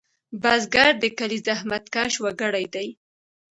[0.41, 2.87] بزګر د کلي زحمتکش وګړی دی